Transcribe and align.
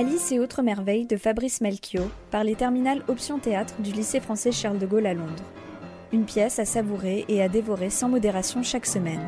Alice 0.00 0.32
et 0.32 0.38
autres 0.38 0.62
merveilles 0.62 1.04
de 1.04 1.18
Fabrice 1.18 1.60
Melchior 1.60 2.08
par 2.30 2.42
les 2.42 2.54
terminales 2.54 3.04
Option 3.06 3.38
Théâtre 3.38 3.82
du 3.82 3.92
lycée 3.92 4.18
français 4.18 4.50
Charles 4.50 4.78
de 4.78 4.86
Gaulle 4.86 5.04
à 5.04 5.12
Londres. 5.12 5.44
Une 6.10 6.24
pièce 6.24 6.58
à 6.58 6.64
savourer 6.64 7.26
et 7.28 7.42
à 7.42 7.50
dévorer 7.50 7.90
sans 7.90 8.08
modération 8.08 8.62
chaque 8.62 8.86
semaine. 8.86 9.20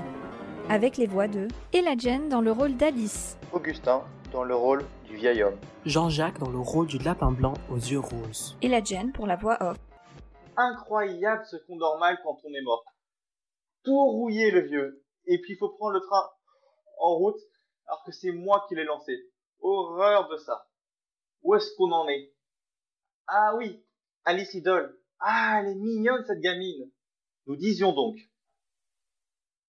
Avec 0.71 0.96
les 0.96 1.07
voix 1.07 1.29
de 1.29 1.46
Ella 1.75 1.93
Jane 1.98 2.30
dans 2.30 2.40
le 2.40 2.53
rôle 2.53 2.75
d'Alice, 2.79 3.36
Augustin 3.53 4.03
dans 4.32 4.45
le 4.45 4.54
rôle 4.54 4.82
du 5.04 5.14
vieil 5.14 5.43
homme. 5.43 5.58
Jean-Jacques 5.85 6.39
dans 6.39 6.48
le 6.48 6.61
rôle 6.61 6.86
du 6.86 6.96
lapin 6.96 7.32
blanc 7.32 7.53
aux 7.70 7.76
yeux 7.76 8.00
roses. 8.00 8.57
Ella 8.62 8.82
Jane 8.82 9.12
pour 9.12 9.26
la 9.26 9.36
voix 9.36 9.59
off. 9.61 9.76
Incroyable 10.57 11.45
ce 11.50 11.57
qu'on 11.67 11.76
dort 11.76 11.98
mal 11.98 12.17
quand 12.25 12.39
on 12.45 12.48
est 12.48 12.62
mort. 12.62 12.82
Tout 13.84 14.07
rouillé 14.07 14.50
le 14.50 14.62
vieux. 14.62 15.04
Et 15.26 15.39
puis 15.39 15.53
il 15.53 15.59
faut 15.59 15.68
prendre 15.68 15.93
le 15.93 16.00
train 16.00 16.31
en 16.98 17.14
route 17.17 17.40
alors 17.89 18.03
que 18.07 18.12
c'est 18.12 18.32
moi 18.32 18.64
qui 18.70 18.75
l'ai 18.75 18.84
lancé. 18.84 19.18
Horreur 19.62 20.29
de 20.29 20.36
ça. 20.39 20.68
Où 21.43 21.54
est-ce 21.54 21.75
qu'on 21.76 21.93
en 21.93 22.08
est? 22.08 22.34
Ah 23.29 23.54
oui, 23.57 23.84
Alice 24.25 24.53
Idol. 24.54 24.98
Ah, 25.20 25.61
elle 25.61 25.68
est 25.68 25.75
mignonne 25.76 26.25
cette 26.26 26.40
gamine. 26.40 26.90
Nous 27.46 27.57
disions 27.57 27.93
donc. 27.93 28.17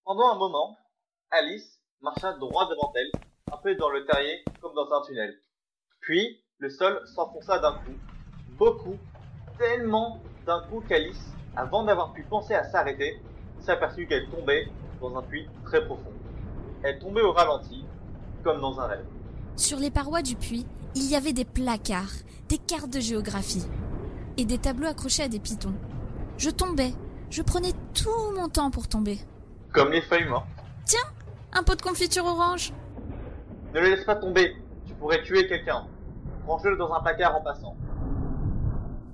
Pendant 0.03 0.29
un 0.29 0.35
moment, 0.35 0.77
Alice 1.29 1.79
marcha 2.01 2.33
droit 2.33 2.67
devant 2.69 2.91
elle, 2.95 3.11
un 3.51 3.57
peu 3.57 3.75
dans 3.75 3.89
le 3.89 4.05
terrier 4.05 4.43
comme 4.61 4.73
dans 4.73 4.91
un 4.91 5.01
tunnel. 5.05 5.39
Puis, 6.01 6.43
le 6.57 6.69
sol 6.69 7.07
s'enfonça 7.15 7.59
d'un 7.59 7.73
coup. 7.73 7.97
Beaucoup, 8.57 8.97
tellement 9.57 10.21
d'un 10.45 10.61
coup 10.69 10.81
qu'Alice, 10.81 11.23
avant 11.55 11.83
d'avoir 11.83 12.13
pu 12.13 12.23
penser 12.23 12.55
à 12.55 12.63
s'arrêter, 12.63 13.15
s'aperçut 13.59 14.07
qu'elle 14.07 14.29
tombait 14.29 14.67
dans 14.99 15.15
un 15.15 15.21
puits 15.21 15.47
très 15.65 15.85
profond. 15.85 16.13
Elle 16.83 16.99
tombait 16.99 17.21
au 17.21 17.31
ralenti, 17.31 17.85
comme 18.43 18.59
dans 18.59 18.79
un 18.79 18.87
rêve. 18.87 19.05
Sur 19.55 19.77
les 19.79 19.91
parois 19.91 20.23
du 20.23 20.35
puits, 20.35 20.65
il 20.95 21.09
y 21.09 21.15
avait 21.15 21.33
des 21.33 21.45
placards, 21.45 22.13
des 22.49 22.57
cartes 22.57 22.89
de 22.89 22.99
géographie 22.99 23.65
et 24.37 24.45
des 24.45 24.57
tableaux 24.57 24.87
accrochés 24.87 25.23
à 25.23 25.27
des 25.27 25.39
pitons. 25.39 25.75
Je 26.37 26.49
tombais, 26.49 26.91
je 27.29 27.43
prenais 27.43 27.73
tout 27.93 28.09
mon 28.35 28.49
temps 28.49 28.71
pour 28.71 28.87
tomber. 28.87 29.19
Comme 29.71 29.91
les 29.91 30.01
feuilles 30.01 30.27
mortes. 30.27 30.47
Tiens, 30.85 30.99
un 31.51 31.61
pot 31.61 31.75
de 31.75 31.83
confiture 31.83 32.25
orange. 32.25 32.73
Ne 33.73 33.79
le 33.79 33.89
laisse 33.89 34.05
pas 34.05 34.15
tomber, 34.15 34.55
tu 34.87 34.93
pourrais 34.95 35.21
tuer 35.21 35.47
quelqu'un. 35.47 35.85
Range-le 36.47 36.75
dans 36.75 36.91
un 36.91 37.01
placard 37.01 37.35
en 37.35 37.41
passant. 37.41 37.75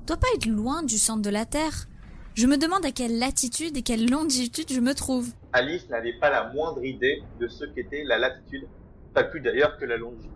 Doit 0.07 0.17
pas 0.17 0.27
être 0.35 0.45
loin 0.45 0.83
du 0.83 0.97
centre 0.97 1.21
de 1.21 1.29
la 1.29 1.45
Terre. 1.45 1.87
Je 2.33 2.47
me 2.47 2.57
demande 2.57 2.85
à 2.85 2.91
quelle 2.91 3.19
latitude 3.19 3.75
et 3.75 3.81
quelle 3.81 4.09
longitude 4.09 4.71
je 4.71 4.79
me 4.79 4.95
trouve. 4.95 5.29
Alice 5.51 5.89
n'avait 5.89 6.17
pas 6.19 6.29
la 6.29 6.51
moindre 6.53 6.83
idée 6.83 7.23
de 7.39 7.47
ce 7.47 7.65
qu'était 7.65 8.03
la 8.05 8.17
latitude, 8.17 8.67
pas 9.13 9.23
plus 9.23 9.41
d'ailleurs 9.41 9.77
que 9.77 9.85
la 9.85 9.97
longitude. 9.97 10.29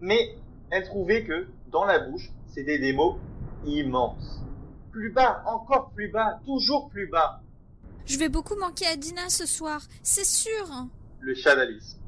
Mais 0.00 0.36
elle 0.70 0.84
trouvait 0.84 1.24
que, 1.24 1.46
dans 1.70 1.84
la 1.84 1.98
bouche, 1.98 2.30
c'était 2.46 2.78
des 2.78 2.92
mots 2.92 3.18
immenses. 3.66 4.42
Plus 4.90 5.10
bas, 5.10 5.42
encore 5.46 5.90
plus 5.90 6.08
bas, 6.08 6.40
toujours 6.44 6.88
plus 6.88 7.08
bas. 7.08 7.42
Je 8.06 8.18
vais 8.18 8.28
beaucoup 8.28 8.56
manquer 8.56 8.86
à 8.86 8.96
Dina 8.96 9.28
ce 9.28 9.46
soir, 9.46 9.82
c'est 10.02 10.24
sûr. 10.24 10.86
Le 11.20 11.34
chat 11.34 11.56
d'Alice. 11.56 11.98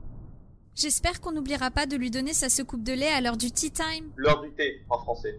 J'espère 0.74 1.20
qu'on 1.20 1.32
n'oubliera 1.32 1.70
pas 1.70 1.86
de 1.86 1.96
lui 1.96 2.10
donner 2.10 2.32
sa 2.32 2.48
secoupe 2.48 2.82
de 2.82 2.92
lait 2.92 3.08
à 3.12 3.20
l'heure 3.20 3.36
du 3.36 3.50
tea 3.50 3.70
time. 3.70 4.10
L'heure 4.16 4.40
du 4.40 4.50
thé, 4.52 4.82
en 4.88 4.98
français. 4.98 5.38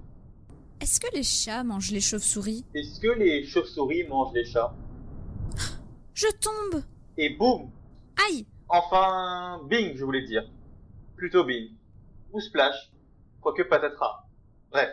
Est-ce 0.81 0.99
que 0.99 1.07
les 1.15 1.23
chats 1.23 1.63
mangent 1.63 1.91
les 1.91 2.01
chauves-souris? 2.01 2.65
Est-ce 2.75 2.99
que 2.99 3.07
les 3.07 3.45
chauves-souris 3.45 4.03
mangent 4.07 4.33
les 4.33 4.45
chats? 4.45 4.75
Je 6.13 6.27
tombe 6.39 6.83
Et 7.17 7.29
boum 7.29 7.71
Aïe 8.27 8.45
Enfin, 8.73 9.59
bing, 9.65 9.97
je 9.97 10.05
voulais 10.05 10.21
dire. 10.21 10.49
Plutôt 11.17 11.43
bing. 11.43 11.75
Ou 12.31 12.39
splash. 12.39 12.89
Quoique 13.41 13.63
patatras. 13.63 14.23
Bref, 14.71 14.89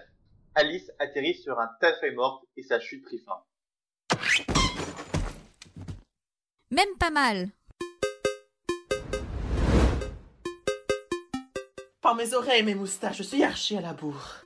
Alice 0.56 0.90
atterrit 0.98 1.36
sur 1.36 1.60
un 1.60 1.70
tas 1.80 1.92
de 1.92 1.96
feuilles 1.98 2.16
mortes 2.16 2.44
et 2.56 2.64
sa 2.64 2.80
chute 2.80 3.04
prit 3.04 3.20
fin. 3.20 3.40
Même 6.72 6.96
pas 6.98 7.10
mal. 7.10 7.50
Par 12.00 12.16
mes 12.16 12.34
oreilles 12.34 12.60
et 12.60 12.64
mes 12.64 12.74
moustaches, 12.74 13.18
je 13.18 13.22
suis 13.22 13.44
archi 13.44 13.76
à 13.76 13.80
la 13.80 13.92
bourre. 13.92 14.44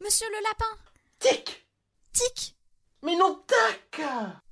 Monsieur 0.00 0.28
le 0.28 0.44
lapin 0.44 0.78
Tic 1.18 1.66
Tic 2.12 2.56
Mais 3.02 3.16
non, 3.16 3.42
tac 3.46 4.00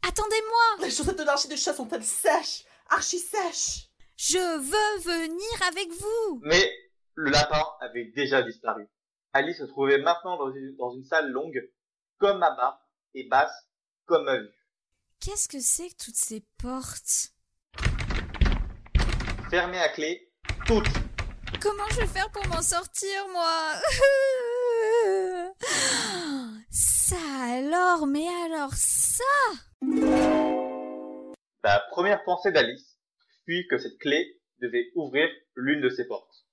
Attendez-moi 0.02 0.84
Les 0.84 0.90
chaussettes 0.90 1.18
de 1.18 1.24
l'archi 1.24 1.46
de 1.46 1.54
chat 1.54 1.72
sont-elles 1.72 2.04
sèches? 2.04 2.64
Archi 2.90 3.18
sèches 3.20 3.87
Je 4.20 4.36
veux 4.36 5.00
venir 5.00 5.68
avec 5.68 5.92
vous 5.92 6.40
Mais 6.42 6.68
le 7.14 7.30
lapin 7.30 7.64
avait 7.78 8.06
déjà 8.16 8.42
disparu. 8.42 8.88
Alice 9.32 9.58
se 9.58 9.64
trouvait 9.64 9.98
maintenant 9.98 10.36
dans 10.36 10.52
une, 10.52 10.74
dans 10.74 10.90
une 10.90 11.04
salle 11.04 11.30
longue, 11.30 11.62
comme 12.18 12.42
à 12.42 12.50
bas, 12.50 12.84
et 13.14 13.28
basse, 13.28 13.68
comme 14.06 14.26
à 14.26 14.38
vue. 14.38 14.52
Qu'est-ce 15.20 15.46
que 15.46 15.60
c'est 15.60 15.90
que 15.90 16.04
toutes 16.06 16.16
ces 16.16 16.44
portes? 16.60 17.32
Fermée 19.50 19.78
à 19.78 19.88
clé, 19.90 20.32
toutes. 20.66 20.88
Comment 21.62 21.88
je 21.92 22.00
vais 22.00 22.08
faire 22.08 22.32
pour 22.32 22.44
m'en 22.48 22.60
sortir, 22.60 23.28
moi? 23.28 23.74
Ça 26.70 27.16
alors, 27.52 28.08
mais 28.08 28.26
alors 28.46 28.72
ça? 28.74 29.22
La 31.62 31.80
première 31.92 32.24
pensée 32.24 32.50
d'Alice 32.50 32.87
fut 33.48 33.66
que 33.70 33.78
cette 33.78 33.98
clé 33.98 34.38
devait 34.60 34.90
ouvrir 34.94 35.26
l'une 35.54 35.80
de 35.80 35.88
ces 35.88 36.06
portes. 36.06 36.44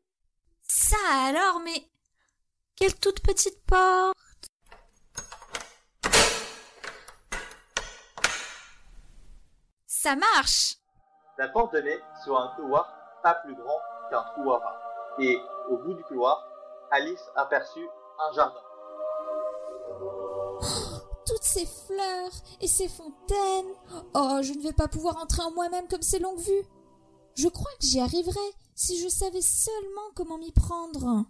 Ça 0.62 0.98
alors, 1.10 1.62
mais 1.62 1.88
quelle 2.76 2.96
toute 2.96 3.22
petite 3.22 3.62
porte. 3.66 4.18
Ça 10.02 10.16
marche. 10.16 10.78
la 11.38 11.48
porte 11.50 11.74
donnait 11.74 12.00
sur 12.24 12.36
un 12.36 12.56
couloir 12.56 12.92
pas 13.22 13.36
plus 13.36 13.54
grand 13.54 13.78
qu'un 14.10 14.24
trou 14.24 14.52
à 14.52 14.58
rat. 14.58 14.82
Et 15.20 15.38
au 15.70 15.78
bout 15.78 15.94
du 15.94 16.04
couloir, 16.06 16.44
Alice 16.90 17.22
aperçut 17.36 17.88
un 18.18 18.34
jardin. 18.34 18.64
Toutes 21.28 21.44
ces 21.44 21.68
fleurs 21.68 22.32
et 22.62 22.68
ces 22.68 22.90
fontaines. 22.90 23.76
Oh, 24.16 24.40
je 24.42 24.54
ne 24.54 24.64
vais 24.64 24.74
pas 24.74 24.88
pouvoir 24.88 25.18
entrer 25.18 25.44
en 25.44 25.52
moi-même 25.52 25.88
comme 25.88 26.02
ces 26.02 26.18
longues 26.18 26.40
vues. 26.40 26.66
Je 27.36 27.48
crois 27.48 27.70
que 27.80 27.86
j'y 27.86 28.00
arriverais 28.00 28.52
si 28.74 29.00
je 29.00 29.08
savais 29.08 29.42
seulement 29.42 30.10
comment 30.16 30.40
m'y 30.40 30.52
prendre. 30.52 31.26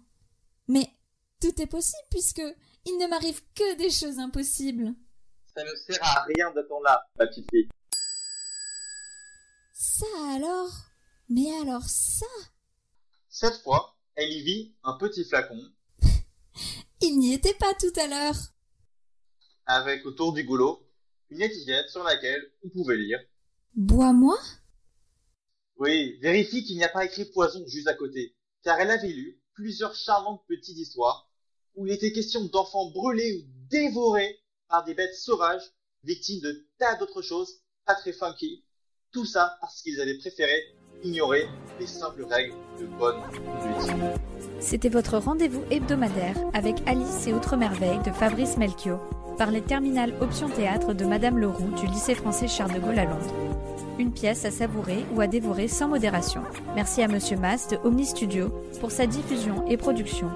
Mais 0.68 0.88
tout 1.42 1.60
est 1.60 1.66
possible 1.66 2.08
puisque 2.10 2.42
il 2.86 2.96
ne 2.96 3.06
m'arrive 3.06 3.42
que 3.54 3.76
des 3.76 3.90
choses 3.90 4.18
impossibles. 4.18 4.94
Ça 5.54 5.62
ne 5.62 5.74
sert 5.76 6.02
à 6.02 6.22
rien 6.22 6.50
d'attendre 6.52 6.84
là, 6.84 7.04
ma 7.18 7.26
petite 7.26 7.50
fille. 7.50 7.68
Ça 10.02 10.34
alors? 10.34 10.72
Mais 11.28 11.48
alors 11.60 11.84
ça? 11.84 12.26
Cette 13.28 13.62
fois, 13.62 13.96
elle 14.16 14.32
y 14.32 14.42
vit 14.42 14.74
un 14.82 14.94
petit 14.94 15.24
flacon, 15.24 15.60
Il 17.00 17.20
n'y 17.20 17.34
était 17.34 17.54
pas 17.54 17.72
tout 17.74 17.92
à 18.00 18.08
l'heure. 18.08 18.34
avec 19.66 20.04
autour 20.04 20.32
du 20.32 20.42
goulot 20.42 20.84
une 21.30 21.40
étiquette 21.40 21.88
sur 21.88 22.02
laquelle 22.02 22.42
on 22.64 22.68
pouvait 22.70 22.96
lire. 22.96 23.20
Bois-moi? 23.74 24.36
Oui, 25.76 26.18
vérifie 26.20 26.64
qu'il 26.64 26.76
n'y 26.76 26.84
a 26.84 26.88
pas 26.88 27.04
écrit 27.04 27.24
poison 27.26 27.64
juste 27.68 27.86
à 27.86 27.94
côté, 27.94 28.34
car 28.64 28.80
elle 28.80 28.90
avait 28.90 29.06
lu 29.12 29.40
plusieurs 29.54 29.94
charmantes 29.94 30.44
petites 30.48 30.78
histoires 30.78 31.30
où 31.76 31.86
il 31.86 31.92
était 31.92 32.12
question 32.12 32.44
d'enfants 32.46 32.90
brûlés 32.90 33.34
ou 33.36 33.42
dévorés 33.70 34.40
par 34.68 34.82
des 34.84 34.94
bêtes 34.94 35.14
sauvages, 35.14 35.62
victimes 36.02 36.40
de 36.40 36.68
tas 36.78 36.96
d'autres 36.96 37.22
choses 37.22 37.62
pas 37.86 37.94
très 37.94 38.12
funky, 38.12 38.64
Tout 39.12 39.26
ça 39.26 39.58
parce 39.60 39.82
qu'ils 39.82 40.00
avaient 40.00 40.16
préféré 40.16 40.74
ignorer 41.04 41.46
les 41.78 41.86
simples 41.86 42.24
règles 42.24 42.54
de 42.80 42.86
bonne 42.86 43.20
conduite. 43.20 43.92
C'était 44.58 44.88
votre 44.88 45.18
rendez-vous 45.18 45.62
hebdomadaire 45.70 46.36
avec 46.54 46.76
Alice 46.86 47.26
et 47.26 47.34
autres 47.34 47.56
merveilles 47.56 48.02
de 48.06 48.10
Fabrice 48.10 48.56
Melchior 48.56 49.00
par 49.36 49.50
les 49.50 49.60
terminales 49.60 50.14
Option 50.22 50.48
Théâtre 50.48 50.94
de 50.94 51.04
Madame 51.04 51.38
Leroux 51.38 51.74
du 51.78 51.86
lycée 51.88 52.14
français 52.14 52.48
Charles 52.48 52.72
de 52.72 52.78
Gaulle 52.78 52.98
à 52.98 53.04
Londres. 53.04 53.34
Une 53.98 54.12
pièce 54.12 54.46
à 54.46 54.50
savourer 54.50 55.04
ou 55.14 55.20
à 55.20 55.26
dévorer 55.26 55.68
sans 55.68 55.88
modération. 55.88 56.42
Merci 56.74 57.02
à 57.02 57.08
Monsieur 57.08 57.36
Mas 57.36 57.68
de 57.68 57.76
Omni 57.84 58.06
Studio 58.06 58.48
pour 58.80 58.90
sa 58.92 59.06
diffusion 59.06 59.66
et 59.68 59.76
production. 59.76 60.30